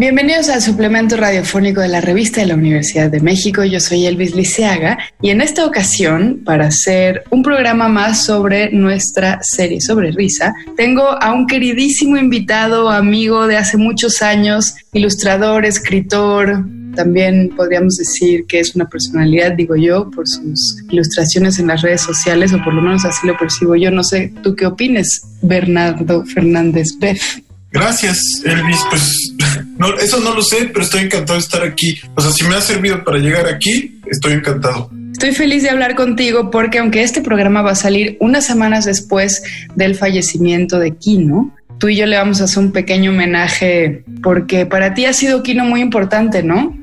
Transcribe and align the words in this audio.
Bienvenidos 0.00 0.48
al 0.48 0.62
suplemento 0.62 1.14
radiofónico 1.18 1.82
de 1.82 1.88
la 1.88 2.00
revista 2.00 2.40
de 2.40 2.46
la 2.46 2.54
Universidad 2.54 3.10
de 3.10 3.20
México. 3.20 3.64
Yo 3.64 3.80
soy 3.80 4.06
Elvis 4.06 4.34
Liceaga 4.34 4.98
y 5.20 5.28
en 5.28 5.42
esta 5.42 5.66
ocasión, 5.66 6.40
para 6.42 6.68
hacer 6.68 7.22
un 7.28 7.42
programa 7.42 7.86
más 7.86 8.24
sobre 8.24 8.72
nuestra 8.72 9.40
serie 9.42 9.78
sobre 9.82 10.10
risa, 10.12 10.54
tengo 10.74 11.02
a 11.02 11.34
un 11.34 11.46
queridísimo 11.46 12.16
invitado, 12.16 12.88
amigo 12.88 13.46
de 13.46 13.58
hace 13.58 13.76
muchos 13.76 14.22
años, 14.22 14.74
ilustrador, 14.94 15.66
escritor, 15.66 16.64
también 16.96 17.50
podríamos 17.54 17.96
decir 17.96 18.46
que 18.46 18.60
es 18.60 18.74
una 18.74 18.88
personalidad, 18.88 19.52
digo 19.52 19.76
yo, 19.76 20.10
por 20.10 20.26
sus 20.26 20.82
ilustraciones 20.88 21.58
en 21.58 21.66
las 21.66 21.82
redes 21.82 22.00
sociales, 22.00 22.54
o 22.54 22.64
por 22.64 22.72
lo 22.72 22.80
menos 22.80 23.04
así 23.04 23.26
lo 23.26 23.36
percibo 23.36 23.76
yo. 23.76 23.90
No 23.90 24.02
sé, 24.02 24.32
¿tú 24.42 24.56
qué 24.56 24.64
opines, 24.64 25.20
Bernardo 25.42 26.24
Fernández 26.24 26.88
Beff? 26.98 27.40
Gracias, 27.72 28.18
Elvis. 28.44 28.80
Pues 28.90 29.34
no, 29.80 29.94
eso 29.94 30.20
no 30.20 30.34
lo 30.34 30.42
sé, 30.42 30.68
pero 30.70 30.84
estoy 30.84 31.04
encantado 31.04 31.38
de 31.38 31.42
estar 31.42 31.62
aquí. 31.62 31.98
O 32.14 32.20
sea, 32.20 32.30
si 32.32 32.44
me 32.44 32.54
ha 32.54 32.60
servido 32.60 33.02
para 33.02 33.16
llegar 33.16 33.46
aquí, 33.46 33.98
estoy 34.10 34.34
encantado. 34.34 34.90
Estoy 35.10 35.32
feliz 35.32 35.62
de 35.62 35.70
hablar 35.70 35.94
contigo 35.94 36.50
porque 36.50 36.80
aunque 36.80 37.02
este 37.02 37.22
programa 37.22 37.62
va 37.62 37.70
a 37.70 37.74
salir 37.74 38.18
unas 38.20 38.44
semanas 38.44 38.84
después 38.84 39.42
del 39.74 39.94
fallecimiento 39.94 40.78
de 40.78 40.94
Kino, 40.96 41.56
tú 41.78 41.88
y 41.88 41.96
yo 41.96 42.04
le 42.04 42.18
vamos 42.18 42.42
a 42.42 42.44
hacer 42.44 42.58
un 42.58 42.72
pequeño 42.72 43.10
homenaje 43.10 44.04
porque 44.22 44.66
para 44.66 44.92
ti 44.92 45.06
ha 45.06 45.14
sido 45.14 45.42
Kino 45.42 45.64
muy 45.64 45.80
importante, 45.80 46.42
¿no? 46.42 46.76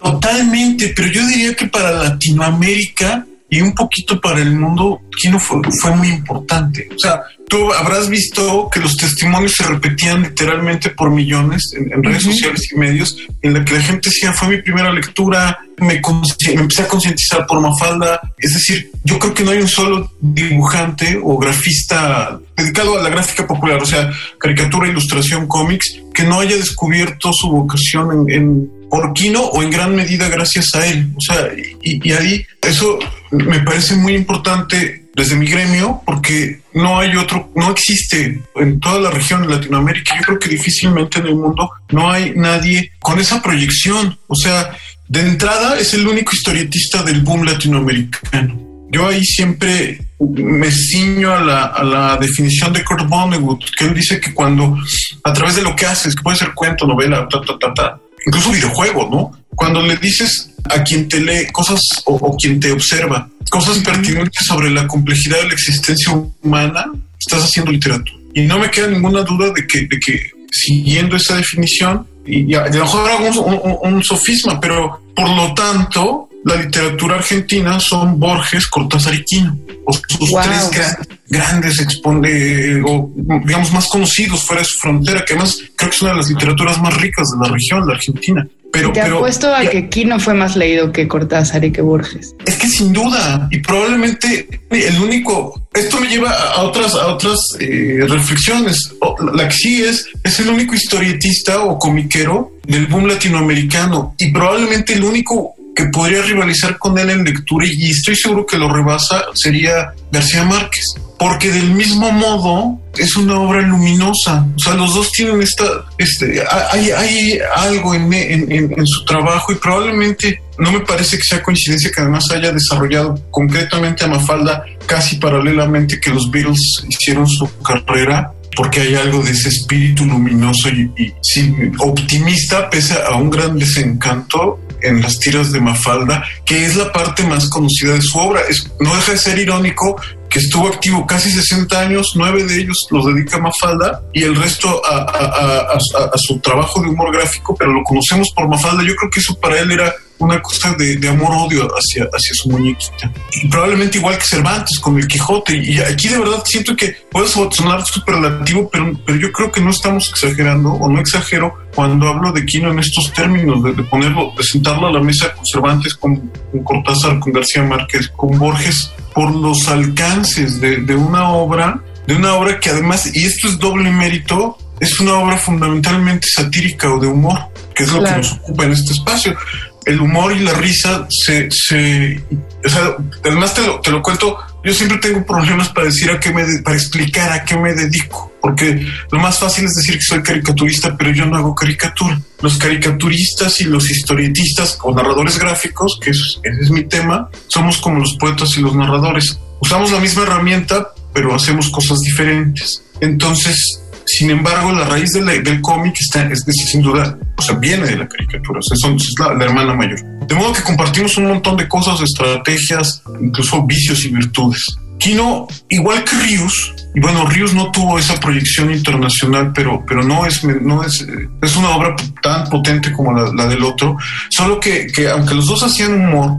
Totalmente, 0.00 0.92
pero 0.94 1.08
yo 1.10 1.26
diría 1.26 1.54
que 1.54 1.66
para 1.66 1.90
Latinoamérica 1.90 3.26
y 3.48 3.60
un 3.60 3.74
poquito 3.74 4.20
para 4.20 4.40
el 4.40 4.54
mundo, 4.56 5.00
Kino 5.20 5.38
fue, 5.38 5.60
fue 5.80 5.94
muy 5.94 6.08
importante. 6.08 6.88
O 6.94 6.98
sea, 6.98 7.22
tú 7.48 7.72
habrás 7.72 8.08
visto 8.08 8.68
que 8.72 8.80
los 8.80 8.96
testimonios 8.96 9.52
se 9.52 9.64
repetían 9.64 10.22
literalmente 10.22 10.90
por 10.90 11.10
millones 11.10 11.62
en, 11.76 12.02
redes 12.02 12.24
sociales 12.24 12.72
y 12.72 12.76
medios, 12.76 13.16
en 13.42 13.54
la 13.54 13.64
que 13.64 13.74
la 13.74 13.82
gente 13.82 14.08
decía, 14.08 14.32
fue 14.32 14.48
mi 14.48 14.62
primera 14.62 14.92
lectura, 14.92 15.58
me, 15.78 16.00
me 16.00 16.60
empecé 16.60 16.82
a 16.82 16.88
concientizar 16.88 17.46
por 17.46 17.60
Mafalda. 17.60 18.20
Es 18.38 18.54
decir, 18.54 18.90
yo 19.04 19.18
creo 19.18 19.34
que 19.34 19.44
no 19.44 19.52
hay 19.52 19.58
un 19.58 19.68
solo 19.68 20.10
dibujante 20.20 21.18
o 21.22 21.38
grafista 21.38 22.38
dedicado 22.56 22.98
a 22.98 23.02
la 23.02 23.10
gráfica 23.10 23.46
popular, 23.46 23.80
o 23.80 23.86
sea, 23.86 24.10
caricatura, 24.38 24.88
ilustración, 24.88 25.46
cómics, 25.46 26.00
que 26.12 26.24
no 26.24 26.40
haya 26.40 26.56
descubierto 26.56 27.30
su 27.32 27.50
vocación 27.50 28.30
en, 28.30 28.70
por 28.90 29.12
Kino 29.12 29.42
o 29.42 29.62
en 29.62 29.70
gran 29.70 29.94
medida 29.94 30.28
gracias 30.28 30.74
a 30.74 30.86
él. 30.86 31.12
O 31.16 31.20
sea, 31.20 31.48
y, 31.82 32.08
y 32.08 32.12
ahí 32.12 32.46
eso 32.62 32.98
me 33.30 33.60
parece 33.60 33.96
muy 33.96 34.14
importante 34.14 35.06
desde 35.16 35.34
mi 35.34 35.46
gremio, 35.46 36.02
porque 36.04 36.60
no 36.74 36.98
hay 36.98 37.16
otro, 37.16 37.50
no 37.54 37.70
existe 37.70 38.42
en 38.54 38.80
toda 38.80 39.00
la 39.00 39.10
región 39.10 39.40
de 39.42 39.54
Latinoamérica, 39.54 40.14
yo 40.14 40.22
creo 40.22 40.38
que 40.38 40.50
difícilmente 40.50 41.20
en 41.20 41.26
el 41.28 41.36
mundo 41.36 41.70
no 41.90 42.10
hay 42.10 42.34
nadie 42.36 42.92
con 43.00 43.18
esa 43.18 43.42
proyección. 43.42 44.18
O 44.26 44.34
sea, 44.34 44.76
de 45.08 45.20
entrada 45.20 45.78
es 45.78 45.94
el 45.94 46.06
único 46.06 46.32
historietista 46.34 47.02
del 47.02 47.22
boom 47.22 47.46
latinoamericano. 47.46 48.60
Yo 48.90 49.08
ahí 49.08 49.24
siempre 49.24 50.00
me 50.20 50.70
ciño 50.70 51.32
a 51.32 51.40
la, 51.40 51.64
a 51.64 51.82
la 51.82 52.16
definición 52.18 52.74
de 52.74 52.84
Kurt 52.84 53.08
Vonnegut, 53.08 53.64
que 53.74 53.86
él 53.86 53.94
dice 53.94 54.20
que 54.20 54.34
cuando 54.34 54.76
a 55.24 55.32
través 55.32 55.56
de 55.56 55.62
lo 55.62 55.74
que 55.74 55.86
haces, 55.86 56.14
que 56.14 56.22
puede 56.22 56.36
ser 56.36 56.52
cuento, 56.54 56.86
novela, 56.86 57.26
ta, 57.28 57.40
ta, 57.40 57.58
ta, 57.58 57.74
ta, 57.74 58.00
incluso 58.26 58.50
videojuego, 58.50 59.08
¿no? 59.10 59.32
Cuando 59.54 59.80
le 59.82 59.96
dices 59.96 60.50
a 60.68 60.82
quien 60.82 61.08
te 61.08 61.20
lee 61.20 61.46
cosas 61.52 61.80
o, 62.04 62.14
o 62.14 62.36
quien 62.36 62.60
te 62.60 62.72
observa, 62.72 63.28
cosas 63.50 63.78
pertinentes 63.78 64.44
sobre 64.46 64.70
la 64.70 64.86
complejidad 64.86 65.38
de 65.38 65.48
la 65.48 65.54
existencia 65.54 66.12
humana, 66.12 66.92
estás 67.18 67.44
haciendo 67.44 67.72
literatura. 67.72 68.18
Y 68.34 68.42
no 68.42 68.58
me 68.58 68.70
queda 68.70 68.88
ninguna 68.88 69.22
duda 69.22 69.50
de 69.50 69.66
que, 69.66 69.86
de 69.86 69.98
que 69.98 70.30
siguiendo 70.50 71.16
esa 71.16 71.36
definición, 71.36 72.06
y 72.26 72.52
a, 72.54 72.66
lo 72.66 72.80
mejor 72.80 73.10
hago 73.10 73.40
un, 73.40 73.94
un, 73.94 74.02
sofisma, 74.02 74.60
pero 74.60 75.00
por 75.14 75.28
lo 75.28 75.54
tanto, 75.54 76.25
la 76.46 76.54
literatura 76.54 77.16
argentina 77.16 77.80
son 77.80 78.20
Borges, 78.20 78.68
Cortázar 78.68 79.14
y 79.14 79.24
Quino, 79.24 79.58
o 79.84 79.92
sus 79.92 80.30
tres 80.30 80.96
grandes 81.28 81.80
expone, 81.80 82.80
o 82.86 83.10
digamos 83.44 83.72
más 83.72 83.88
conocidos 83.88 84.44
fuera 84.44 84.62
de 84.62 84.68
su 84.68 84.78
frontera, 84.78 85.24
que 85.24 85.32
además 85.32 85.58
creo 85.74 85.90
que 85.90 85.96
es 85.96 86.02
una 86.02 86.12
de 86.12 86.16
las 86.18 86.28
literaturas 86.28 86.80
más 86.80 86.96
ricas 87.00 87.26
de 87.32 87.44
la 87.44 87.52
región, 87.52 87.84
la 87.84 87.94
Argentina. 87.94 88.46
Pero, 88.72 88.92
Te 88.92 89.00
apuesto 89.00 89.52
a 89.52 89.62
que 89.66 89.88
Kino 89.88 90.20
fue 90.20 90.34
más 90.34 90.54
leído 90.54 90.92
que 90.92 91.08
Cortázar 91.08 91.64
y 91.64 91.72
que 91.72 91.80
Borges. 91.82 92.36
Es 92.44 92.56
que 92.56 92.68
sin 92.68 92.92
duda, 92.92 93.48
y 93.50 93.58
probablemente 93.58 94.60
el 94.70 95.00
único, 95.00 95.68
esto 95.74 95.98
me 95.98 96.06
lleva 96.06 96.30
a 96.30 96.62
otras, 96.62 96.94
a 96.94 97.08
otras 97.08 97.38
eh, 97.58 98.00
reflexiones. 98.06 98.92
La 99.34 99.48
que 99.48 99.54
sí 99.54 99.82
es, 99.82 100.06
es 100.22 100.40
el 100.40 100.50
único 100.50 100.74
historietista 100.74 101.64
o 101.64 101.76
comiquero 101.78 102.52
del 102.66 102.86
boom 102.86 103.06
latinoamericano 103.06 104.14
y 104.18 104.30
probablemente 104.30 104.92
el 104.92 105.04
único 105.04 105.55
que 105.76 105.84
podría 105.86 106.22
rivalizar 106.22 106.78
con 106.78 106.98
él 106.98 107.10
en 107.10 107.22
lectura 107.22 107.66
y 107.70 107.90
estoy 107.90 108.16
seguro 108.16 108.46
que 108.46 108.58
lo 108.58 108.72
rebasa 108.72 109.26
sería 109.34 109.92
García 110.10 110.42
Márquez, 110.44 110.84
porque 111.18 111.50
del 111.50 111.70
mismo 111.70 112.10
modo 112.10 112.80
es 112.96 113.14
una 113.16 113.38
obra 113.38 113.60
luminosa, 113.60 114.46
o 114.56 114.58
sea, 114.58 114.74
los 114.74 114.94
dos 114.94 115.12
tienen 115.12 115.42
esta, 115.42 115.64
este, 115.98 116.42
hay, 116.72 116.90
hay 116.90 117.38
algo 117.54 117.94
en, 117.94 118.10
en, 118.12 118.52
en, 118.52 118.86
su 118.86 119.04
trabajo 119.04 119.52
y 119.52 119.56
probablemente 119.56 120.40
no 120.58 120.72
me 120.72 120.80
parece 120.80 121.18
que 121.18 121.24
sea 121.28 121.42
coincidencia 121.42 121.90
que 121.94 122.00
además 122.00 122.24
haya 122.34 122.50
desarrollado 122.52 123.20
concretamente 123.30 124.04
a 124.04 124.08
Mafalda 124.08 124.64
casi 124.86 125.16
paralelamente 125.16 126.00
que 126.00 126.10
los 126.10 126.30
Beatles 126.30 126.84
hicieron 126.88 127.28
su 127.28 127.50
carrera 127.58 128.32
porque 128.56 128.80
hay 128.80 128.94
algo 128.94 129.22
de 129.22 129.32
ese 129.32 129.50
espíritu 129.50 130.06
luminoso 130.06 130.70
y, 130.70 130.90
y 130.96 131.12
sí, 131.20 131.54
optimista 131.80 132.70
pese 132.70 132.94
a 132.94 133.14
un 133.16 133.28
gran 133.28 133.58
desencanto 133.58 134.60
en 134.82 135.02
las 135.02 135.18
tiras 135.18 135.52
de 135.52 135.60
Mafalda, 135.60 136.24
que 136.44 136.64
es 136.64 136.76
la 136.76 136.92
parte 136.92 137.22
más 137.24 137.48
conocida 137.48 137.94
de 137.94 138.02
su 138.02 138.18
obra. 138.18 138.40
Es, 138.48 138.70
no 138.80 138.94
deja 138.94 139.12
de 139.12 139.18
ser 139.18 139.38
irónico 139.38 140.00
que 140.28 140.40
estuvo 140.40 140.68
activo 140.68 141.06
casi 141.06 141.30
60 141.30 141.80
años, 141.80 142.12
nueve 142.14 142.44
de 142.44 142.60
ellos 142.60 142.76
los 142.90 143.06
dedica 143.06 143.36
a 143.36 143.40
Mafalda 143.40 144.02
y 144.12 144.24
el 144.24 144.34
resto 144.34 144.82
a, 144.84 145.76
a, 145.76 145.78
su 146.16 146.40
trabajo 146.40 146.82
de 146.82 146.88
humor 146.88 147.12
gráfico, 147.14 147.54
pero 147.56 147.72
lo 147.72 147.82
conocemos 147.84 148.28
por 148.34 148.48
Mafalda. 148.48 148.82
Yo 148.82 148.94
creo 148.96 149.10
que 149.10 149.20
eso 149.20 149.38
para 149.38 149.60
él 149.60 149.72
era 149.72 149.94
una 150.18 150.40
cosa 150.40 150.74
de, 150.74 150.96
de 150.96 151.08
amor-odio 151.08 151.68
hacia, 151.68 152.04
hacia 152.04 152.34
su 152.34 152.50
muñequita. 152.50 153.12
Y 153.32 153.48
probablemente 153.48 153.98
igual 153.98 154.18
que 154.18 154.24
Cervantes 154.24 154.78
con 154.78 154.98
el 154.98 155.06
Quijote. 155.06 155.56
Y 155.56 155.78
aquí 155.80 156.08
de 156.08 156.18
verdad 156.18 156.42
siento 156.44 156.74
que 156.74 156.96
puede 157.10 157.28
sonar 157.28 157.84
superlativo, 157.86 158.68
pero, 158.70 158.92
pero 159.04 159.18
yo 159.18 159.32
creo 159.32 159.50
que 159.50 159.60
no 159.60 159.70
estamos 159.70 160.08
exagerando 160.08 160.70
o 160.72 160.88
no 160.88 161.00
exagero 161.00 161.54
cuando 161.74 162.08
hablo 162.08 162.32
de 162.32 162.44
Quino 162.46 162.70
en 162.70 162.78
estos 162.78 163.12
términos, 163.12 163.62
de, 163.62 163.74
de 163.74 163.82
ponerlo, 163.82 164.32
de 164.36 164.42
sentarlo 164.42 164.86
a 164.86 164.92
la 164.92 165.00
mesa 165.00 165.32
con 165.34 165.44
Cervantes, 165.44 165.94
con, 165.94 166.16
con 166.50 166.64
Cortázar, 166.64 167.18
con 167.18 167.32
García 167.32 167.62
Márquez, 167.62 168.08
con 168.16 168.38
Borges, 168.38 168.90
por 169.14 169.34
los 169.34 169.68
alcances 169.68 170.60
de, 170.60 170.78
de 170.78 170.94
una 170.94 171.30
obra, 171.30 171.82
de 172.06 172.14
una 172.14 172.34
obra 172.34 172.58
que 172.58 172.70
además, 172.70 173.14
y 173.14 173.24
esto 173.24 173.48
es 173.48 173.58
doble 173.58 173.90
mérito, 173.90 174.56
es 174.80 174.98
una 175.00 175.14
obra 175.18 175.36
fundamentalmente 175.38 176.26
satírica 176.34 176.92
o 176.92 177.00
de 177.00 177.06
humor, 177.06 177.38
que 177.74 177.84
es 177.84 177.92
lo 177.92 178.00
claro. 178.00 178.16
que 178.16 178.28
nos 178.28 178.32
ocupa 178.38 178.64
en 178.64 178.72
este 178.72 178.92
espacio 178.92 179.36
el 179.86 180.00
humor 180.00 180.36
y 180.36 180.40
la 180.40 180.52
risa 180.52 181.06
se, 181.08 181.48
se 181.50 182.20
o 182.64 182.68
sea, 182.68 182.96
además 183.24 183.54
te 183.54 183.64
lo, 183.64 183.80
te 183.80 183.92
lo 183.92 184.02
cuento, 184.02 184.36
yo 184.64 184.74
siempre 184.74 184.98
tengo 184.98 185.24
problemas 185.24 185.68
para 185.68 185.86
decir 185.86 186.10
a 186.10 186.18
qué 186.18 186.32
me, 186.32 186.44
de, 186.44 186.60
para 186.60 186.76
explicar 186.76 187.30
a 187.32 187.44
qué 187.44 187.56
me 187.56 187.72
dedico, 187.72 188.32
porque 188.42 188.84
lo 189.12 189.20
más 189.20 189.38
fácil 189.38 189.64
es 189.64 189.74
decir 189.74 189.94
que 189.94 190.02
soy 190.02 190.22
caricaturista, 190.22 190.96
pero 190.96 191.12
yo 191.12 191.24
no 191.24 191.36
hago 191.36 191.54
caricatura. 191.54 192.20
Los 192.42 192.58
caricaturistas 192.58 193.60
y 193.60 193.64
los 193.64 193.88
historietistas 193.88 194.76
o 194.82 194.92
narradores 194.92 195.38
gráficos, 195.38 195.98
que 196.02 196.10
es, 196.10 196.40
ese 196.42 196.62
es 196.62 196.70
mi 196.70 196.84
tema, 196.84 197.30
somos 197.46 197.78
como 197.78 198.00
los 198.00 198.16
poetas 198.16 198.58
y 198.58 198.60
los 198.60 198.74
narradores. 198.74 199.38
Usamos 199.60 199.92
la 199.92 200.00
misma 200.00 200.24
herramienta, 200.24 200.88
pero 201.14 201.32
hacemos 201.32 201.70
cosas 201.70 202.00
diferentes. 202.00 202.82
Entonces, 203.00 203.82
sin 204.06 204.30
embargo, 204.30 204.72
la 204.72 204.84
raíz 204.84 205.12
del 205.12 205.60
cómic 205.60 205.96
está, 205.98 206.22
es, 206.26 206.46
es, 206.46 206.70
sin 206.70 206.82
duda, 206.82 207.18
o 207.36 207.42
sea, 207.42 207.56
viene 207.56 207.86
de 207.86 207.96
la 207.96 208.08
caricatura, 208.08 208.60
o 208.60 208.62
sea, 208.62 208.76
son, 208.76 208.96
es 208.96 209.14
la, 209.18 209.34
la, 209.34 209.44
hermana 209.44 209.74
mayor. 209.74 210.00
De 210.26 210.34
modo 210.34 210.52
que 210.52 210.62
compartimos 210.62 211.16
un 211.18 211.26
montón 211.26 211.56
de 211.56 211.68
cosas, 211.68 212.00
estrategias, 212.00 213.02
incluso 213.20 213.62
vicios 213.64 214.04
y 214.04 214.08
virtudes. 214.08 214.78
Kino, 214.98 215.46
igual 215.68 216.04
que 216.04 216.16
Rius, 216.16 216.74
y 216.94 217.00
bueno, 217.00 217.26
Rius 217.26 217.52
no 217.52 217.70
tuvo 217.70 217.98
esa 217.98 218.18
proyección 218.18 218.72
internacional, 218.72 219.52
pero, 219.52 219.84
pero 219.86 220.02
no, 220.02 220.24
es, 220.24 220.42
no 220.42 220.82
es, 220.82 221.06
es 221.42 221.56
una 221.56 221.70
obra 221.70 221.94
tan 222.22 222.48
potente 222.48 222.92
como 222.92 223.12
la, 223.12 223.30
la 223.34 223.46
del 223.46 223.62
otro, 223.62 223.96
solo 224.30 224.58
que, 224.58 224.86
que, 224.86 225.08
aunque 225.08 225.34
los 225.34 225.46
dos 225.46 225.62
hacían 225.62 225.94
humor, 225.94 226.38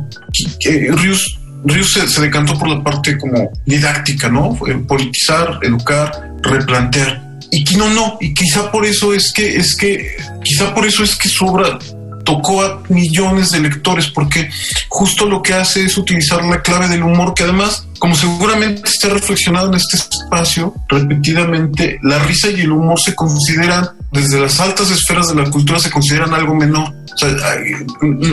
que, 0.59 0.91
Rius 0.91 1.37
Ríos 1.63 1.91
se, 1.91 2.21
decantó 2.21 2.57
por 2.57 2.69
la 2.69 2.81
parte 2.81 3.17
como 3.17 3.51
didáctica, 3.65 4.29
¿no? 4.29 4.55
Politizar, 4.87 5.59
educar, 5.61 6.11
replantear. 6.41 7.26
Y 7.51 7.63
Quino 7.63 7.89
no, 7.89 8.17
y 8.19 8.33
quizá 8.33 8.71
por 8.71 8.85
eso 8.85 9.13
es 9.13 9.31
que, 9.33 9.57
es 9.57 9.75
que, 9.75 10.17
quizá 10.43 10.73
por 10.73 10.85
eso 10.85 11.03
es 11.03 11.15
que 11.15 11.29
su 11.29 11.45
obra 11.45 11.79
tocó 12.27 12.61
a 12.61 12.83
millones 12.89 13.51
de 13.51 13.61
lectores, 13.61 14.07
porque 14.07 14.49
justo 14.89 15.25
lo 15.25 15.41
que 15.41 15.53
hace 15.53 15.85
es 15.85 15.97
utilizar 15.97 16.43
la 16.43 16.61
clave 16.61 16.89
del 16.89 17.03
humor, 17.03 17.33
que 17.33 17.43
además, 17.43 17.87
como 17.99 18.15
seguramente 18.15 18.81
está 18.83 19.07
reflexionado 19.07 19.69
en 19.69 19.75
este 19.75 19.95
espacio, 19.95 20.75
repetidamente, 20.89 21.99
la 22.03 22.19
risa 22.19 22.49
y 22.49 22.61
el 22.61 22.73
humor 22.73 22.99
se 22.99 23.15
consideran, 23.15 23.91
desde 24.11 24.41
las 24.41 24.59
altas 24.59 24.91
esferas 24.91 25.29
de 25.29 25.35
la 25.35 25.49
cultura, 25.49 25.79
se 25.79 25.89
consideran 25.89 26.33
algo 26.33 26.53
menor. 26.53 26.93
O 27.13 27.17
sea, 27.17 27.29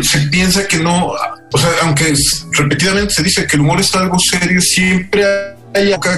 se 0.03 0.19
piensa 0.27 0.67
que 0.67 0.79
no, 0.79 1.13
o 1.53 1.59
sea, 1.59 1.71
aunque 1.83 2.13
repetidamente 2.51 3.15
se 3.15 3.23
dice 3.23 3.47
que 3.47 3.55
el 3.55 3.63
humor 3.63 3.81
es 3.81 3.95
algo 3.95 4.19
serio, 4.19 4.61
siempre 4.61 5.25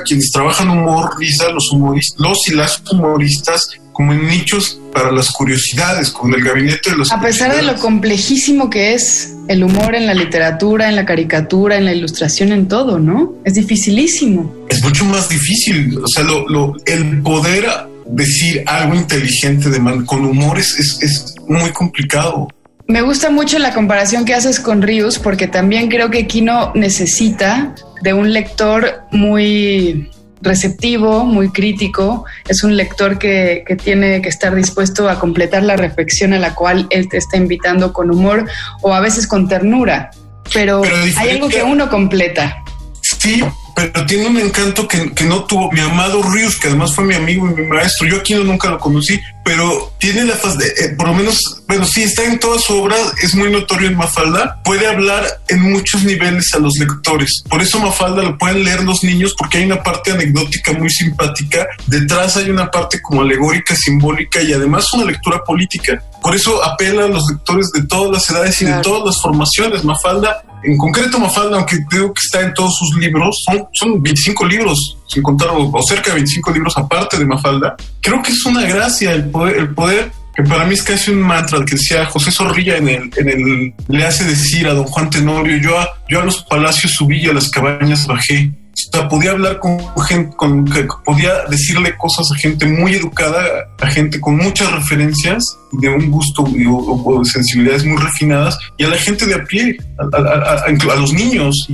quienes 0.05 0.31
trabajan 0.31 0.71
humor, 0.71 1.11
risa, 1.19 1.51
los 1.51 1.71
humoristas, 1.73 2.19
los 2.19 2.39
y 2.49 2.55
las 2.55 2.83
humoristas 2.91 3.71
como 3.93 4.13
en 4.13 4.27
nichos 4.27 4.79
para 4.93 5.11
las 5.11 5.31
curiosidades, 5.31 6.11
con 6.11 6.35
el 6.35 6.45
gabinete 6.45 6.91
de 6.91 6.97
los... 6.97 7.11
A 7.11 7.19
pesar 7.19 7.57
de 7.57 7.63
lo 7.63 7.77
complejísimo 7.77 8.69
que 8.69 8.93
es 8.93 9.33
el 9.49 9.65
humor 9.65 9.95
en 9.95 10.07
la 10.07 10.13
literatura, 10.13 10.91
en 10.91 10.97
la 10.97 11.07
caricatura, 11.07 11.79
en 11.79 11.87
la 11.87 11.95
ilustración, 11.95 12.53
en 12.53 12.69
todo, 12.69 12.99
¿no? 12.99 13.37
Es 13.45 13.55
dificilísimo. 13.55 14.55
Es 14.69 14.83
mucho 14.83 15.07
más 15.07 15.31
difícil, 15.31 15.99
o 15.99 16.09
sea, 16.09 16.25
lo, 16.25 16.75
el 16.85 17.23
poder 17.23 17.67
decir 18.11 18.63
algo 18.67 18.95
inteligente 18.95 19.71
de 19.71 19.81
man, 19.81 20.05
con 20.05 20.27
humor 20.27 20.59
es, 20.59 20.99
es 21.01 21.35
muy 21.49 21.71
complicado. 21.71 22.49
Me 22.89 23.03
gusta 23.03 23.31
mucho 23.31 23.59
la 23.59 23.75
comparación 23.75 24.25
que 24.25 24.35
haces 24.35 24.61
con 24.61 24.81
Rius 24.81 25.19
porque 25.19 25.49
también 25.49 25.89
creo 25.89 26.11
que 26.11 26.27
Kino 26.27 26.73
necesita 26.75 27.75
de 28.03 28.13
un 28.13 28.33
lector 28.33 29.03
muy 29.11 30.09
receptivo, 30.41 31.25
muy 31.25 31.51
crítico, 31.51 32.25
es 32.47 32.63
un 32.63 32.77
lector 32.77 33.19
que, 33.19 33.65
tiene 33.83 34.23
que 34.23 34.29
estar 34.29 34.55
dispuesto 34.55 35.09
a 35.09 35.19
completar 35.19 35.65
la 35.65 35.77
reflexión 35.77 36.33
a 36.33 36.39
la 36.39 36.55
cual 36.55 36.87
él 36.91 37.09
te 37.09 37.17
está 37.17 37.37
invitando 37.37 37.93
con 37.93 38.11
humor 38.11 38.49
o 38.83 38.95
a 38.95 39.01
veces 39.01 39.27
con 39.27 39.49
ternura, 39.49 40.11
pero, 40.53 40.83
pero 40.83 40.97
hay 41.17 41.31
algo 41.31 41.49
que 41.49 41.65
uno 41.65 41.89
completa. 41.89 42.63
Sí, 43.01 43.43
pero 43.77 44.07
tiene 44.07 44.29
un 44.29 44.39
encanto 44.39 44.89
que, 44.89 45.13
no 45.27 45.45
tuvo 45.45 45.71
mi 45.71 45.81
amado 45.81 46.23
Rius, 46.23 46.59
que 46.59 46.69
además 46.69 46.95
fue 46.95 47.05
mi 47.05 47.15
amigo 47.15 47.47
y 47.47 47.61
mi 47.61 47.67
maestro. 47.67 48.09
Yo 48.09 48.17
aquí 48.17 48.35
nunca 48.35 48.71
lo 48.71 48.79
conocí, 48.79 49.21
pero 49.45 49.93
tiene 49.99 50.25
la 50.25 50.35
faz 50.35 50.57
de, 50.57 50.67
eh, 50.67 50.95
por 50.97 51.09
lo 51.09 51.15
menos, 51.15 51.39
bueno, 51.69 51.85
sí, 51.85 52.05
está 52.05 52.25
en 52.25 52.39
toda 52.39 52.59
su 52.59 52.75
obra, 52.75 52.97
es 53.23 53.35
muy 53.35 53.51
notorio 53.51 53.89
en 53.89 53.97
Mafalda, 53.97 54.63
puede 54.65 54.87
hablar 54.87 55.27
en 55.49 55.61
muchos 55.61 56.05
niveles 56.05 56.55
a 56.55 56.59
los 56.59 56.73
lectores. 56.79 57.43
Por 57.51 57.61
eso 57.61 57.79
Mafalda 57.79 58.23
lo 58.23 58.39
pueden 58.39 58.65
leer 58.65 58.83
los 58.83 59.05
niños, 59.05 59.35
porque 59.37 59.59
hay 59.59 59.65
una 59.65 59.83
parte 59.83 60.11
anecdótica 60.11 60.73
muy 60.73 60.89
simpática, 60.89 61.67
detrás 61.87 62.39
hay 62.39 62.49
una 62.49 62.71
parte 62.71 63.03
como 63.03 63.21
alegórica, 63.21 63.77
simbólica 63.77 64.41
y 64.41 64.55
además 64.55 64.91
una 64.95 65.05
lectura 65.05 65.45
política. 65.45 66.03
Por 66.27 66.35
eso 66.35 66.61
apela 66.65 67.05
a 67.05 67.09
los 67.09 67.23
lectores 67.31 67.71
de 67.71 67.87
todas 67.87 68.11
las 68.11 68.29
edades 68.29 68.61
y 68.61 68.65
de 68.65 68.81
todas 68.83 69.05
las 69.07 69.23
formaciones. 69.23 69.85
Mafalda 69.85 70.43
en 70.65 70.77
concreto, 70.77 71.21
Mafalda, 71.21 71.59
aunque 71.59 71.85
creo 71.89 72.13
que 72.13 72.21
está 72.21 72.41
en 72.41 72.53
todos 72.53 72.77
sus 72.77 72.97
libros, 72.97 73.45
son, 73.73 74.03
25 74.03 74.45
libros, 74.47 74.99
sin 75.07 75.23
contar, 75.23 75.51
o, 75.53 75.81
cerca 75.89 76.11
de 76.11 76.17
25 76.17 76.51
libros 76.51 76.77
aparte 76.77 77.17
de 77.17 77.27
Mafalda. 77.27 77.77
Creo 78.01 78.21
que 78.23 78.33
es 78.33 78.45
una 78.45 78.63
gracia 78.63 79.13
el 79.13 79.31
poder, 79.31 79.57
el 79.57 79.73
poder 79.73 80.11
que 80.35 80.43
para 80.43 80.65
mí 80.65 80.75
es 80.75 80.83
casi 80.83 81.13
un 81.13 81.21
mantra 81.21 81.65
que 81.65 81.77
decía 81.77 82.05
José 82.07 82.33
Zorrilla 82.33 82.77
en 82.77 82.89
el, 82.89 83.11
en 83.17 83.29
el, 83.29 83.75
le 83.87 84.05
hace 84.05 84.25
decir 84.25 84.67
a 84.67 84.75
don 84.75 84.87
Juan 84.87 85.09
Tenorio, 85.09 85.59
yo 85.59 85.79
a, 85.79 85.89
yo 86.09 86.23
a 86.23 86.25
los 86.25 86.43
palacios 86.43 86.93
subí 86.95 87.25
y 87.25 87.29
a 87.29 87.35
las 87.35 87.49
cabañas 87.51 88.05
bajé 88.05 88.51
o 88.95 89.09
podía 89.09 89.31
hablar 89.31 89.59
con 89.59 89.79
gente, 90.07 90.37
con, 90.37 90.65
podía 91.05 91.45
decirle 91.49 91.97
cosas 91.97 92.27
a 92.33 92.39
gente 92.39 92.67
muy 92.67 92.95
educada, 92.95 93.41
a 93.81 93.87
gente 93.87 94.21
con 94.21 94.37
muchas 94.37 94.71
referencias, 94.73 95.43
de 95.73 95.89
un 95.89 96.11
gusto 96.11 96.45
o, 96.45 97.25
sensibilidades 97.25 97.85
muy 97.85 97.97
refinadas, 97.97 98.59
y 98.77 98.85
a 98.85 98.89
la 98.89 98.97
gente 98.97 99.27
de 99.27 99.35
a 99.35 99.45
pie, 99.45 99.77
a, 99.99 100.97
los 100.97 101.13
niños. 101.13 101.69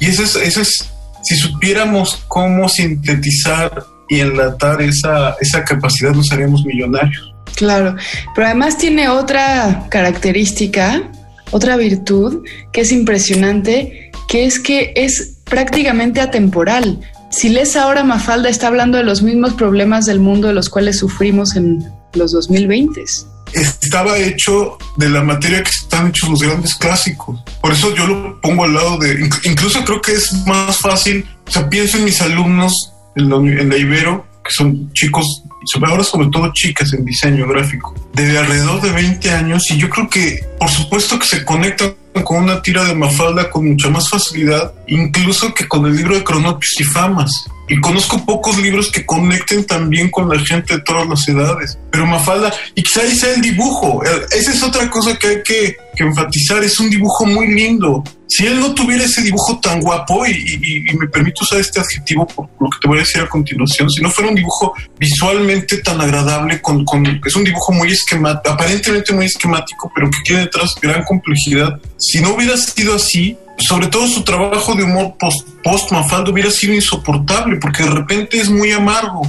Y, 0.00 0.06
eso, 0.06 0.22
es, 0.22 0.36
eso 0.36 0.60
es, 0.60 0.90
si 1.22 1.36
supiéramos 1.36 2.22
cómo 2.28 2.68
sintetizar 2.68 3.84
y 4.08 4.20
enlatar 4.20 4.82
esa, 4.82 5.36
esa 5.40 5.64
capacidad, 5.64 6.12
nos 6.12 6.30
haríamos 6.30 6.64
millonarios. 6.64 7.34
Claro, 7.56 7.96
pero 8.34 8.48
además 8.48 8.76
tiene 8.76 9.08
otra 9.08 9.86
característica, 9.88 11.10
otra 11.52 11.76
virtud 11.76 12.44
que 12.72 12.82
es 12.82 12.92
impresionante, 12.92 14.10
que 14.28 14.44
es 14.44 14.58
que 14.58 14.92
es 14.96 15.33
prácticamente 15.54 16.20
atemporal. 16.20 16.98
Si 17.30 17.48
lees 17.48 17.76
ahora, 17.76 18.02
Mafalda 18.02 18.48
está 18.48 18.66
hablando 18.66 18.98
de 18.98 19.04
los 19.04 19.22
mismos 19.22 19.54
problemas 19.54 20.04
del 20.04 20.18
mundo 20.18 20.48
de 20.48 20.54
los 20.54 20.68
cuales 20.68 20.98
sufrimos 20.98 21.54
en 21.54 21.92
los 22.14 22.32
2020. 22.32 23.04
Estaba 23.52 24.18
hecho 24.18 24.76
de 24.96 25.08
la 25.08 25.22
materia 25.22 25.62
que 25.62 25.70
están 25.70 26.08
hechos 26.08 26.28
los 26.28 26.42
grandes 26.42 26.74
clásicos. 26.74 27.38
Por 27.60 27.70
eso 27.70 27.94
yo 27.94 28.04
lo 28.04 28.40
pongo 28.40 28.64
al 28.64 28.74
lado 28.74 28.98
de. 28.98 29.30
Incluso 29.44 29.84
creo 29.84 30.00
que 30.00 30.14
es 30.14 30.32
más 30.44 30.78
fácil. 30.78 31.24
O 31.46 31.50
sea, 31.52 31.70
pienso 31.70 31.98
en 31.98 32.04
mis 32.04 32.20
alumnos 32.20 32.72
en 33.14 33.30
la, 33.30 33.36
en 33.36 33.68
la 33.68 33.76
Ibero, 33.76 34.26
que 34.44 34.50
son 34.50 34.92
chicos, 34.92 35.44
ahora 35.86 36.02
sobre 36.02 36.30
todo 36.30 36.52
chicas 36.52 36.92
en 36.94 37.04
diseño 37.04 37.46
gráfico, 37.46 37.94
de 38.14 38.36
alrededor 38.36 38.80
de 38.80 38.90
20 38.90 39.30
años. 39.30 39.62
Y 39.70 39.76
yo 39.76 39.88
creo 39.88 40.10
que, 40.10 40.44
por 40.58 40.68
supuesto, 40.68 41.16
que 41.16 41.26
se 41.26 41.44
conectan 41.44 41.94
con 42.22 42.44
una 42.44 42.62
tira 42.62 42.84
de 42.84 42.94
Mafalda 42.94 43.50
con 43.50 43.66
mucha 43.66 43.88
más 43.90 44.08
facilidad, 44.08 44.72
incluso 44.86 45.52
que 45.52 45.66
con 45.66 45.86
el 45.86 45.96
libro 45.96 46.14
de 46.14 46.22
Cronopios 46.22 46.80
y 46.80 46.84
Famas. 46.84 47.46
Y 47.68 47.80
conozco 47.80 48.24
pocos 48.24 48.58
libros 48.58 48.90
que 48.90 49.06
conecten 49.06 49.64
también 49.64 50.10
con 50.10 50.28
la 50.28 50.38
gente 50.38 50.74
de 50.74 50.82
todas 50.82 51.08
las 51.08 51.26
edades. 51.28 51.78
Pero 51.90 52.06
Mafalda, 52.06 52.52
y 52.74 52.82
quizá 52.82 53.00
ahí 53.00 53.14
sea 53.14 53.34
el 53.34 53.40
dibujo. 53.40 54.02
Esa 54.30 54.52
es 54.52 54.62
otra 54.62 54.90
cosa 54.90 55.16
que 55.16 55.26
hay 55.28 55.42
que, 55.42 55.76
enfatizar. 55.96 56.62
Es 56.62 56.78
un 56.78 56.90
dibujo 56.90 57.24
muy 57.24 57.54
lindo. 57.54 58.02
Si 58.28 58.44
él 58.44 58.58
no 58.58 58.74
tuviera 58.74 59.04
ese 59.04 59.22
dibujo 59.22 59.60
tan 59.60 59.80
guapo, 59.80 60.26
y, 60.26 60.84
me 60.98 61.06
permito 61.06 61.44
usar 61.44 61.60
este 61.60 61.80
adjetivo 61.80 62.26
por 62.26 62.48
lo 62.60 62.68
que 62.68 62.78
te 62.82 62.88
voy 62.88 62.98
a 62.98 63.00
decir 63.00 63.22
a 63.22 63.28
continuación, 63.28 63.88
si 63.88 64.02
no 64.02 64.10
fuera 64.10 64.30
un 64.30 64.36
dibujo 64.36 64.74
visualmente 64.98 65.78
tan 65.78 66.00
agradable, 66.00 66.60
con, 66.60 66.84
es 67.24 67.36
un 67.36 67.44
dibujo 67.44 67.72
muy 67.72 67.90
esquemático, 67.92 68.52
aparentemente 68.52 69.12
muy 69.12 69.26
esquemático, 69.26 69.90
pero 69.94 70.10
que 70.10 70.18
tiene 70.24 70.42
detrás 70.42 70.74
gran 70.82 71.04
complejidad. 71.04 71.80
Si 71.96 72.20
no 72.20 72.34
hubiera 72.34 72.56
sido 72.56 72.96
así, 72.96 73.38
sobre 73.58 73.86
todo 73.88 74.06
su 74.06 74.22
trabajo 74.22 74.74
de 74.74 74.84
humor 74.84 75.14
post, 75.18 75.48
post 75.62 75.92
Mafalda 75.92 76.30
hubiera 76.30 76.50
sido 76.50 76.74
insoportable 76.74 77.56
porque 77.56 77.84
de 77.84 77.90
repente 77.90 78.38
es 78.38 78.50
muy 78.50 78.72
amargo. 78.72 79.22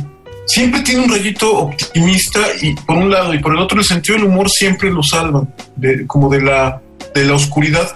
Siempre 0.48 0.82
tiene 0.82 1.04
un 1.04 1.10
rayito 1.10 1.58
optimista 1.58 2.40
y 2.62 2.76
por 2.76 2.98
un 2.98 3.10
lado 3.10 3.34
y 3.34 3.40
por 3.40 3.54
el 3.54 3.60
otro 3.60 3.80
el 3.80 3.86
sentido 3.86 4.18
del 4.18 4.28
humor 4.28 4.50
siempre 4.50 4.92
lo 4.92 5.02
salva, 5.02 5.48
como 6.08 6.30
de 6.30 6.42
la, 6.42 6.82
de 7.14 7.26
la 7.26 7.34
oscuridad 7.34 7.92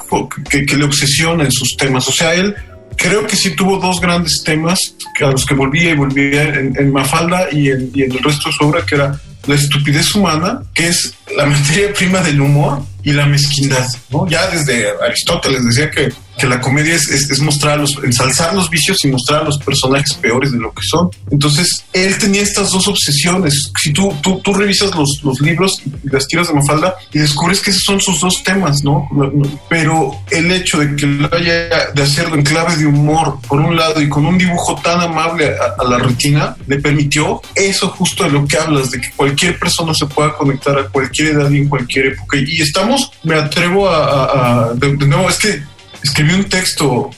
que, 0.50 0.66
le 0.76 0.84
obsesiona 0.84 1.44
en 1.44 1.52
sus 1.52 1.78
temas. 1.78 2.08
O 2.08 2.12
sea, 2.12 2.34
él 2.34 2.56
creo 2.96 3.28
que 3.28 3.36
sí 3.36 3.52
tuvo 3.52 3.78
dos 3.78 4.02
grandes 4.02 4.42
temas 4.44 4.80
a 5.22 5.32
los 5.32 5.46
que 5.46 5.54
volvía 5.54 5.92
y 5.92 5.96
volvía 5.96 6.44
en, 6.44 6.92
Mafalda 6.92 7.50
y 7.52 7.70
en, 7.70 7.92
y 7.94 8.04
en 8.04 8.12
el 8.12 8.24
resto 8.24 8.50
de 8.50 8.56
su 8.56 8.66
obra, 8.66 8.86
que 8.86 8.96
era 8.96 9.20
la 9.50 9.56
estupidez 9.56 10.14
humana, 10.14 10.62
que 10.76 10.88
es 10.88 11.16
la 11.36 11.46
materia 11.48 11.92
prima 11.92 12.22
del 12.22 12.40
humor, 12.40 12.84
y 13.04 13.14
la 13.14 13.26
mezquindad, 13.26 13.88
¿no? 14.12 14.28
Ya 14.28 14.48
desde 14.48 14.90
Aristóteles 15.04 15.66
decía 15.66 15.90
que 15.90 16.14
que 16.40 16.48
la 16.48 16.60
comedia 16.60 16.96
es, 16.96 17.08
es, 17.10 17.40
mostrar 17.40 17.80
los, 17.80 17.98
ensalzar 18.04 18.54
los 18.56 18.70
vicios 18.70 19.04
y 19.06 19.10
mostrar 19.10 19.42
a 19.42 19.46
los 19.46 19.60
personajes 19.60 20.14
peores 20.16 20.52
de 20.52 20.58
lo 20.58 20.72
que 20.74 20.82
son. 20.84 21.10
Entonces, 21.30 21.84
él 21.94 22.18
tenía 22.18 22.42
estas 22.42 22.72
dos 22.72 22.88
obsesiones. 22.88 23.72
Si 23.82 23.94
tú, 23.94 24.14
tú, 24.22 24.40
tú 24.40 24.54
revisas 24.54 24.96
los, 24.96 25.22
los 25.24 25.40
libros 25.42 25.82
y 25.86 26.10
las 26.10 26.28
tiras 26.28 26.48
de 26.48 26.54
Mafalda 26.54 26.96
y 27.14 27.20
descubres 27.20 27.62
que 27.62 27.72
esos 27.72 27.84
son 27.84 28.00
sus 28.02 28.20
dos 28.22 28.42
temas, 28.44 28.84
¿no? 28.84 29.08
Pero 29.70 30.12
el 30.32 30.52
hecho 30.52 30.80
de 30.80 30.96
que 30.96 31.06
lo 31.06 31.34
haya 31.34 31.92
de 31.94 32.02
hacerlo 32.02 32.36
en 32.36 32.44
clave 32.44 32.78
de 32.78 32.86
humor, 32.86 33.40
por 33.48 33.60
un 33.60 33.76
lado, 33.76 34.02
y 34.02 34.10
con 34.10 34.26
un 34.26 34.38
dibujo 34.38 34.76
tan 34.82 35.02
amable 35.02 35.54
a, 35.78 35.84
la 35.84 35.98
retina, 35.98 36.56
le 36.68 36.80
permitió 36.80 37.42
eso 37.56 37.90
justo 37.90 38.24
de 38.24 38.32
lo 38.32 38.48
que 38.48 38.58
hablas, 38.58 38.92
de 38.92 39.02
que 39.02 39.12
cualquier 39.16 39.60
persona 39.60 39.94
se 39.94 40.06
pueda 40.06 40.34
conectar 40.34 40.78
a 40.78 40.88
cualquier 40.88 41.36
edad 41.36 41.50
y 41.50 41.58
en 41.58 41.70
cualquier 41.70 42.08
época. 42.08 42.38
Y 42.38 42.62
estamos, 42.62 43.12
me 43.24 43.36
atrevo 43.36 43.90
a, 43.90 44.74
de 44.76 44.94
nuevo, 44.94 45.30
es 45.30 45.38
que 45.38 45.62
escribí 46.04 46.34
un 46.34 46.46
texto 46.46 47.10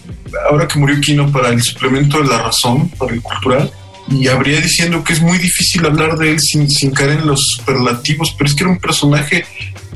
ahora 0.49 0.67
que 0.67 0.79
murió 0.79 0.99
Kino 1.01 1.31
para 1.31 1.49
el 1.49 1.61
suplemento 1.61 2.21
de 2.21 2.29
La 2.29 2.41
Razón, 2.43 2.89
para 2.89 3.13
el 3.13 3.21
cultural, 3.21 3.71
y 4.09 4.27
habría 4.27 4.59
diciendo 4.59 5.03
que 5.03 5.13
es 5.13 5.21
muy 5.21 5.37
difícil 5.37 5.85
hablar 5.85 6.17
de 6.17 6.31
él 6.31 6.39
sin, 6.39 6.69
sin 6.69 6.91
caer 6.91 7.11
en 7.11 7.27
los 7.27 7.39
superlativos, 7.57 8.33
pero 8.37 8.49
es 8.49 8.55
que 8.55 8.63
era 8.63 8.71
un 8.71 8.79
personaje 8.79 9.45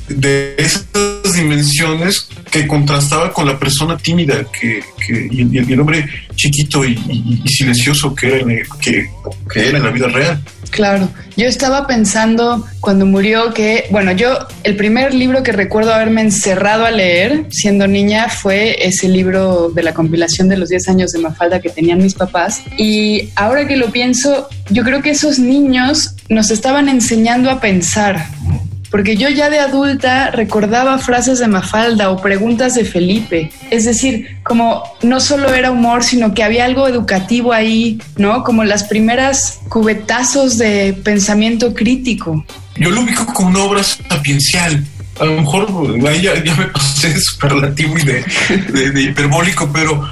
de 0.08 0.56
esas 0.58 0.86
dimensiones 1.36 2.28
que 2.52 2.68
contrastaba 2.68 3.34
con 3.34 3.48
la 3.48 3.58
persona 3.58 3.98
tímida 3.98 4.46
que, 4.52 4.84
y, 5.10 5.58
el, 5.58 5.80
hombre 5.80 6.08
chiquito 6.36 6.86
y, 6.86 7.44
silencioso 7.48 8.14
que 8.14 8.36
era, 8.36 8.46
que, 8.80 9.10
que 9.52 9.68
era 9.68 9.78
en 9.80 9.84
la 9.84 9.92
vida 9.92 10.08
real. 10.08 10.42
Claro, 10.76 11.08
yo 11.38 11.48
estaba 11.48 11.88
pensando 11.88 12.68
cuando 12.82 13.06
murió 13.06 13.54
que, 13.54 13.86
bueno, 13.92 14.12
yo 14.12 14.40
el 14.66 14.76
primer 14.76 15.14
libro 15.14 15.42
que 15.42 15.54
recuerdo 15.54 15.94
haberme 15.94 16.20
encerrado 16.20 16.86
a 16.86 16.92
leer 16.92 17.46
siendo 17.50 17.88
niña 17.88 18.28
fue 18.28 18.86
ese 18.86 19.08
libro 19.08 19.70
de 19.70 19.84
la 19.84 19.94
compilación 19.94 20.50
de 20.50 20.58
los 20.58 20.68
10 20.68 20.90
años 20.90 21.12
de 21.14 21.20
Mafalda 21.20 21.62
que 21.62 21.70
tenían 21.70 22.00
mis 22.00 22.14
papás. 22.14 22.62
Y 22.78 23.30
ahora 23.38 23.66
que 23.70 23.78
lo 23.78 23.90
pienso, 23.90 24.50
yo 24.70 24.84
creo 24.84 25.02
que 25.02 25.12
esos 25.12 25.40
niños 25.40 26.14
nos 26.28 26.52
estaban 26.52 26.90
enseñando 26.90 27.50
a 27.50 27.62
pensar, 27.62 28.26
porque 28.90 29.18
yo 29.18 29.30
ya 29.30 29.50
de 29.50 29.60
adulta 29.60 30.32
recordaba 30.32 30.98
frases 30.98 31.40
de 31.40 31.48
Mafalda 31.48 32.12
o 32.12 32.22
preguntas 32.22 32.76
de 32.76 32.86
Felipe. 32.86 33.52
Es 33.72 33.86
decir, 33.86 34.38
como 34.44 34.84
no 35.02 35.20
solo 35.20 35.54
era 35.54 35.72
humor, 35.72 36.04
sino 36.04 36.34
que 36.34 36.44
había 36.44 36.66
algo 36.66 36.88
educativo 36.88 37.54
ahí, 37.54 38.00
¿no? 38.18 38.44
Como 38.44 38.64
las 38.64 38.84
primeras 38.84 39.60
cubetazos 39.70 40.58
de 40.58 40.94
pensamiento 41.04 41.74
crítico. 41.74 42.46
Yo 42.78 42.92
lo 42.92 43.02
ubico 43.02 43.26
como 43.28 43.50
una 43.50 43.60
obra 43.60 43.84
sapiencial. 43.84 44.86
A 45.20 45.26
lo 45.26 45.42
mejor 45.42 45.68
ahí 46.08 46.22
ya, 46.22 46.34
me 46.58 46.66
pasé 46.66 47.18
superlativo 47.20 47.98
y 47.98 48.04
de, 48.04 49.02
hiperbólico, 49.02 49.70
pero 49.72 50.08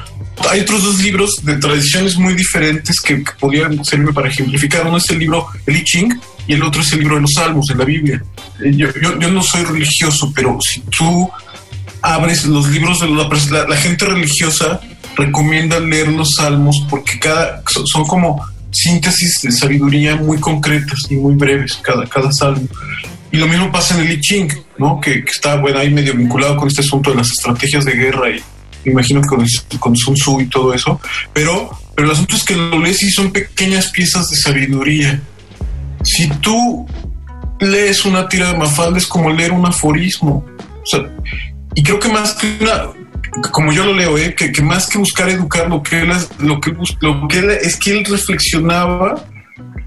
hay 0.49 0.61
otros 0.61 0.83
dos 0.83 0.99
libros 0.99 1.31
de 1.43 1.55
tradiciones 1.57 2.17
muy 2.17 2.33
diferentes 2.33 2.99
que, 2.99 3.23
podrían 3.39 3.83
servirme 3.83 4.13
para 4.13 4.29
ejemplificar. 4.29 4.87
Uno 4.87 4.97
es 4.97 5.09
el 5.09 5.19
libro 5.19 5.47
El 5.65 5.77
I 5.77 5.83
Ching, 5.83 6.19
y 6.47 6.53
el 6.53 6.63
otro 6.63 6.81
es 6.81 6.91
el 6.93 6.99
libro 6.99 7.15
de 7.15 7.21
los 7.21 7.31
Salmos, 7.35 7.67
de 7.67 7.75
la 7.75 7.85
Biblia. 7.85 8.23
Eh, 8.63 8.71
yo, 8.75 8.87
yo, 8.99 9.31
no 9.31 9.41
soy 9.41 9.63
religioso, 9.63 10.31
pero 10.35 10.57
si 10.61 10.81
tú 10.81 11.29
abres 12.01 12.45
los 12.45 12.67
libros 12.69 12.99
de 12.99 13.09
la, 13.09 13.67
la, 13.67 13.77
gente 13.77 14.05
religiosa, 14.05 14.81
recomienda 15.15 15.79
leer 15.79 16.09
los 16.09 16.29
Salmos 16.37 16.85
porque 16.89 17.19
cada 17.19 17.63
son 17.85 18.05
como 18.05 18.43
síntesis 18.73 19.41
de 19.43 19.51
sabiduría 19.51 20.15
muy 20.15 20.39
concretas 20.39 20.99
y 21.09 21.15
muy 21.15 21.35
breves 21.35 21.79
cada, 21.81 22.05
cada 22.07 22.31
salmo. 22.31 22.67
Y 23.31 23.37
lo 23.37 23.47
mismo 23.47 23.71
pasa 23.71 23.95
en 23.95 24.05
el 24.05 24.11
I 24.11 24.21
Ching, 24.21 24.49
¿no? 24.77 24.99
Que, 24.99 25.23
está 25.25 25.55
bueno, 25.55 25.79
ahí 25.79 25.89
medio 25.89 26.13
vinculado 26.13 26.57
con 26.57 26.67
este 26.67 26.81
asunto 26.81 27.11
de 27.11 27.17
las 27.17 27.31
estrategias 27.31 27.85
de 27.85 27.93
guerra 27.93 28.29
y 28.29 28.43
imagino 28.85 29.21
que 29.21 29.27
con, 29.27 29.45
con 29.79 29.95
Sun 29.95 30.15
Tzu 30.15 30.41
y 30.41 30.47
todo 30.47 30.73
eso. 30.73 30.99
Pero, 31.33 31.69
pero 31.95 32.07
el 32.07 32.13
asunto 32.13 32.35
es 32.35 32.43
que 32.43 32.55
lo 32.55 32.79
lees 32.79 33.01
y 33.03 33.11
son 33.11 33.31
pequeñas 33.31 33.89
piezas 33.89 34.29
de 34.29 34.37
sabiduría 34.37 35.21
si 36.03 36.29
tú 36.41 36.85
lees 37.59 38.05
una 38.05 38.27
tira 38.27 38.51
de 38.51 38.57
Mafalda 38.57 38.97
es 38.97 39.07
como 39.07 39.29
leer 39.29 39.51
un 39.51 39.65
aforismo. 39.65 40.45
y 41.75 41.81
creo 41.83 41.99
que 41.99 42.09
más 42.09 42.33
que 42.33 42.57
una, 42.61 42.89
como 43.51 43.71
yo 43.71 43.85
lo 43.85 43.93
leo, 43.93 44.17
¿eh? 44.17 44.35
que, 44.35 44.61
más 44.61 44.87
que 44.87 44.97
buscar 44.97 45.29
educar, 45.29 45.69
lo 45.69 45.81
que 45.81 46.01
él, 46.01 46.11
lo 46.39 46.59
que, 46.59 46.75
lo 46.99 47.27
que 47.27 47.59
es 47.61 47.77
que 47.77 47.91
él 47.97 48.05
reflexionaba, 48.05 49.23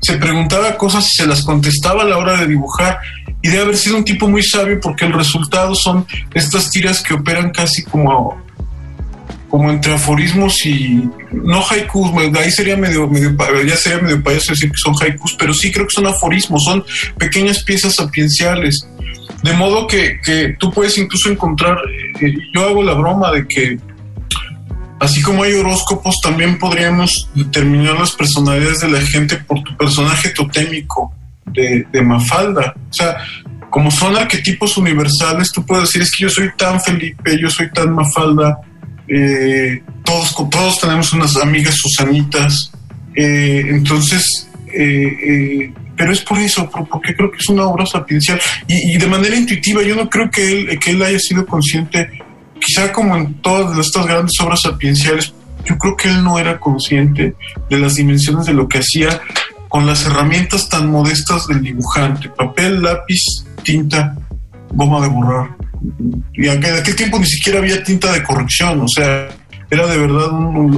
se 0.00 0.16
preguntaba 0.16 0.76
cosas 0.76 1.06
y 1.06 1.16
se 1.16 1.26
las 1.26 1.44
contestaba 1.44 2.02
a 2.02 2.06
la 2.06 2.18
hora 2.18 2.36
de 2.38 2.46
dibujar. 2.46 2.98
Y 3.42 3.48
debe 3.48 3.62
haber 3.62 3.76
sido 3.76 3.98
un 3.98 4.04
tipo 4.04 4.28
muy 4.28 4.42
sabio 4.42 4.80
porque 4.80 5.04
el 5.04 5.12
resultado 5.12 5.74
son 5.74 6.06
estas 6.34 6.70
tiras 6.70 7.02
que 7.02 7.14
operan 7.14 7.50
casi 7.50 7.84
como 7.84 8.42
como 9.56 9.70
entre 9.70 9.94
aforismos 9.94 10.66
y 10.66 11.08
no 11.32 11.64
haikus, 11.70 12.10
ahí 12.36 12.50
sería 12.50 12.76
medio, 12.76 13.08
medio 13.08 13.34
ya 13.66 13.74
sería 13.74 14.02
medio 14.02 14.22
payaso 14.22 14.52
decir 14.52 14.70
que 14.70 14.76
son 14.76 14.94
haikus, 15.00 15.34
pero 15.38 15.54
sí 15.54 15.72
creo 15.72 15.86
que 15.86 15.94
son 15.94 16.06
aforismos, 16.06 16.62
son 16.62 16.84
pequeñas 17.16 17.64
piezas 17.64 17.94
sapienciales. 17.94 18.86
De 19.42 19.54
modo 19.54 19.86
que, 19.86 20.20
que 20.22 20.56
tú 20.58 20.70
puedes 20.70 20.98
incluso 20.98 21.30
encontrar, 21.30 21.78
eh, 22.20 22.34
yo 22.54 22.66
hago 22.66 22.82
la 22.82 22.92
broma 22.92 23.32
de 23.32 23.48
que 23.48 23.78
así 25.00 25.22
como 25.22 25.42
hay 25.42 25.54
horóscopos, 25.54 26.16
también 26.22 26.58
podríamos 26.58 27.30
determinar 27.34 27.98
las 27.98 28.12
personalidades 28.12 28.80
de 28.80 28.90
la 28.90 29.00
gente 29.00 29.36
por 29.36 29.62
tu 29.62 29.74
personaje 29.78 30.28
totémico 30.30 31.14
de, 31.46 31.86
de 31.90 32.02
Mafalda. 32.02 32.74
O 32.90 32.92
sea, 32.92 33.16
como 33.70 33.90
son 33.90 34.16
arquetipos 34.16 34.76
universales, 34.76 35.50
tú 35.50 35.64
puedes 35.64 35.84
decir, 35.84 36.02
es 36.02 36.10
que 36.14 36.24
yo 36.24 36.28
soy 36.28 36.50
tan 36.58 36.78
Felipe, 36.78 37.38
yo 37.40 37.48
soy 37.48 37.70
tan 37.70 37.94
Mafalda, 37.94 38.58
eh, 39.08 39.82
todos, 40.04 40.34
todos 40.50 40.80
tenemos 40.80 41.12
unas 41.12 41.36
amigas 41.36 41.74
Susanitas, 41.76 42.72
eh, 43.14 43.64
entonces, 43.68 44.48
eh, 44.72 45.72
pero 45.96 46.12
es 46.12 46.20
por 46.20 46.38
eso, 46.38 46.68
porque 46.70 47.14
creo 47.14 47.30
que 47.30 47.38
es 47.38 47.48
una 47.48 47.66
obra 47.66 47.86
sapiencial. 47.86 48.40
Y, 48.66 48.98
de 48.98 49.06
manera 49.06 49.36
intuitiva, 49.36 49.82
yo 49.82 49.96
no 49.96 50.08
creo 50.10 50.30
que 50.30 50.52
él, 50.52 50.78
que 50.78 50.90
él 50.90 51.02
haya 51.02 51.18
sido 51.18 51.46
consciente, 51.46 52.08
quizá 52.60 52.92
como 52.92 53.16
en 53.16 53.34
todas 53.34 53.78
estas 53.78 54.06
grandes 54.06 54.32
obras 54.40 54.60
sapienciales, 54.62 55.32
yo 55.64 55.78
creo 55.78 55.96
que 55.96 56.08
él 56.08 56.22
no 56.22 56.38
era 56.38 56.60
consciente 56.60 57.34
de 57.68 57.78
las 57.78 57.96
dimensiones 57.96 58.46
de 58.46 58.54
lo 58.54 58.68
que 58.68 58.78
hacía 58.78 59.20
con 59.68 59.86
las 59.86 60.06
herramientas 60.06 60.68
tan 60.68 60.90
modestas 60.90 61.46
del 61.48 61.62
dibujante, 61.62 62.28
papel, 62.28 62.82
lápiz, 62.82 63.44
tinta, 63.64 64.16
goma 64.72 65.00
de 65.00 65.08
borrar 65.08 65.55
y 66.34 66.48
en 66.48 66.64
aquel 66.64 66.96
tiempo 66.96 67.18
ni 67.18 67.26
siquiera 67.26 67.58
había 67.58 67.82
tinta 67.82 68.12
de 68.12 68.22
corrección, 68.22 68.80
o 68.80 68.88
sea, 68.88 69.28
era 69.70 69.86
de 69.86 69.98
verdad 69.98 70.30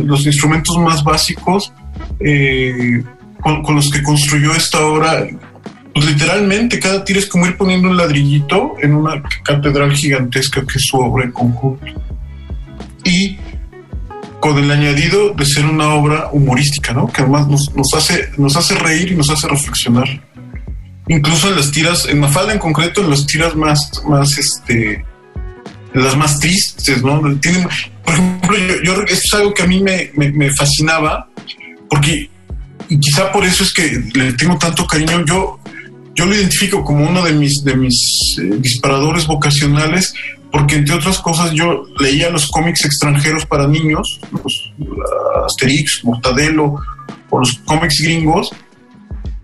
los 0.04 0.24
instrumentos 0.26 0.76
más 0.78 1.04
básicos 1.04 1.72
eh, 2.20 3.02
con, 3.40 3.74
los 3.74 3.90
que 3.90 4.02
construyó 4.02 4.54
esta 4.54 4.84
obra. 4.84 5.26
Pues 5.94 6.06
literalmente, 6.06 6.78
cada 6.78 7.04
tira 7.04 7.18
es 7.18 7.26
como 7.26 7.46
ir 7.46 7.56
poniendo 7.56 7.88
un 7.88 7.96
ladrillito 7.96 8.74
en 8.80 8.94
una 8.94 9.22
catedral 9.44 9.92
gigantesca 9.92 10.60
que 10.60 10.78
es 10.78 10.84
su 10.86 10.96
obra 10.98 11.24
en 11.24 11.32
conjunto. 11.32 11.86
Y 13.04 13.36
con 14.40 14.58
el 14.58 14.70
añadido 14.70 15.34
de 15.34 15.44
ser 15.44 15.66
una 15.66 15.94
obra 15.94 16.28
humorística, 16.32 16.92
¿no? 16.92 17.08
Que 17.08 17.22
además 17.22 17.48
nos, 17.48 17.94
hace, 17.96 18.30
nos 18.36 18.56
hace 18.56 18.76
reír 18.76 19.12
y 19.12 19.16
nos 19.16 19.28
hace 19.30 19.48
reflexionar 19.48 20.08
incluso 21.08 21.48
en 21.48 21.56
las 21.56 21.70
tiras, 21.70 22.06
en 22.06 22.20
Mafalda 22.20 22.52
en 22.52 22.58
concreto, 22.58 23.02
en 23.02 23.10
las 23.10 23.26
tiras 23.26 23.54
más, 23.56 23.78
más, 24.06 24.38
este, 24.38 25.04
las 25.94 26.16
más 26.16 26.38
tristes, 26.38 27.02
¿no? 27.02 27.20
Por 27.20 28.14
ejemplo, 28.14 28.56
yo, 28.84 29.02
esto 29.02 29.12
es 29.12 29.34
algo 29.34 29.54
que 29.54 29.62
a 29.62 29.66
mí 29.66 29.80
me, 29.80 30.10
me, 30.14 30.50
fascinaba, 30.54 31.28
porque, 31.88 32.30
y 32.88 32.98
quizá 32.98 33.32
por 33.32 33.44
eso 33.44 33.64
es 33.64 33.72
que 33.72 34.02
le 34.14 34.32
tengo 34.34 34.56
tanto 34.58 34.86
cariño, 34.86 35.24
yo, 35.24 35.58
yo 36.14 36.26
lo 36.26 36.34
identifico 36.34 36.84
como 36.84 37.08
uno 37.08 37.22
de 37.24 37.32
mis, 37.32 37.62
de 37.64 37.76
mis 37.76 38.36
eh, 38.40 38.56
disparadores 38.60 39.26
vocacionales, 39.26 40.14
porque 40.50 40.76
entre 40.76 40.94
otras 40.94 41.18
cosas 41.18 41.52
yo 41.52 41.84
leía 42.00 42.30
los 42.30 42.46
cómics 42.48 42.84
extranjeros 42.84 43.44
para 43.46 43.66
niños, 43.66 44.20
los 44.32 44.72
Asterix, 45.46 46.00
Mortadelo, 46.04 46.76
o 47.30 47.38
los 47.38 47.60
cómics 47.66 48.00
gringos, 48.02 48.50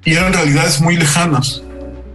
y 0.05 0.15
eran 0.15 0.33
realidades 0.33 0.81
muy 0.81 0.97
lejanas. 0.97 1.63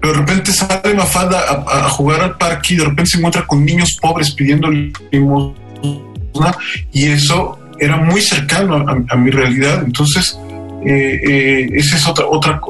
Pero 0.01 0.13
de 0.13 0.19
repente 0.19 0.53
sale 0.53 0.93
Mafalda 0.93 1.65
a, 1.67 1.89
jugar 1.89 2.21
al 2.21 2.37
parque 2.37 2.73
y 2.73 2.77
de 2.77 2.85
repente 2.85 3.11
se 3.11 3.17
encuentra 3.17 3.45
con 3.45 3.65
niños 3.65 3.97
pobres 4.01 4.31
pidiendo 4.31 4.69
limosna 5.11 5.55
y 6.93 7.07
eso 7.07 7.59
era 7.79 7.97
muy 7.97 8.21
cercano 8.21 8.85
a, 9.09 9.15
mi 9.15 9.31
realidad. 9.31 9.83
Entonces, 9.85 10.37
eh, 10.85 11.19
eh, 11.27 11.69
esa 11.73 11.97
es 11.97 12.07
otra, 12.07 12.25
otra 12.27 12.61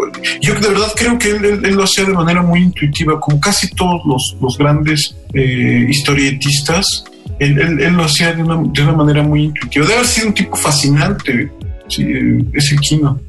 Yo 0.42 0.56
de 0.56 0.68
verdad 0.68 0.88
creo 0.96 1.18
que 1.20 1.30
él, 1.30 1.76
lo 1.76 1.84
hacía 1.84 2.06
de 2.06 2.14
manera 2.14 2.42
muy 2.42 2.62
intuitiva, 2.62 3.20
como 3.20 3.40
casi 3.40 3.70
todos 3.76 4.02
los, 4.06 4.38
los 4.42 4.58
grandes 4.58 5.16
eh, 5.34 5.86
historietistas. 5.88 7.06
Él, 7.40 7.94
lo 7.96 8.04
hacía 8.04 8.34
de 8.34 8.44
una, 8.44 8.58
de 8.74 8.84
una, 8.84 8.94
manera 8.94 9.24
muy 9.24 9.46
intuitiva. 9.46 9.86
Debe 9.86 10.00
haber 10.00 10.08
sido 10.08 10.28
un 10.28 10.34
tipo 10.34 10.56
fascinante, 10.56 11.52
ese 11.88 12.76
Kino. 12.78 13.20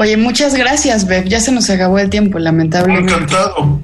Oye, 0.00 0.16
muchas 0.16 0.54
gracias, 0.54 1.06
Bev. 1.06 1.28
Ya 1.28 1.40
se 1.40 1.52
nos 1.52 1.68
acabó 1.68 1.98
el 1.98 2.08
tiempo, 2.08 2.38
lamentablemente. 2.38 3.12
Encantado. 3.12 3.82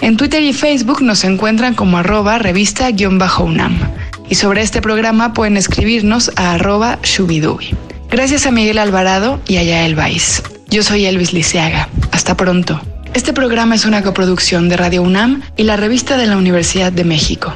En 0.01 0.17
Twitter 0.17 0.41
y 0.43 0.53
Facebook 0.53 1.01
nos 1.01 1.23
encuentran 1.23 1.73
como 1.75 1.97
arroba 1.97 2.37
revista-unam. 2.37 3.79
Y 4.29 4.35
sobre 4.35 4.61
este 4.61 4.81
programa 4.81 5.33
pueden 5.33 5.57
escribirnos 5.57 6.31
a 6.35 6.53
arroba 6.53 6.99
shubidubi. 7.03 7.75
Gracias 8.09 8.45
a 8.45 8.51
Miguel 8.51 8.77
Alvarado 8.77 9.39
y 9.47 9.57
a 9.57 9.63
Yael 9.63 9.95
Vais. 9.95 10.43
Yo 10.69 10.83
soy 10.83 11.05
Elvis 11.05 11.33
Liceaga. 11.33 11.89
Hasta 12.11 12.35
pronto. 12.35 12.81
Este 13.13 13.33
programa 13.33 13.75
es 13.75 13.85
una 13.85 14.01
coproducción 14.01 14.69
de 14.69 14.77
Radio 14.77 15.03
UNAM 15.03 15.41
y 15.55 15.63
la 15.63 15.77
revista 15.77 16.17
de 16.17 16.27
la 16.27 16.37
Universidad 16.37 16.91
de 16.91 17.03
México. 17.03 17.53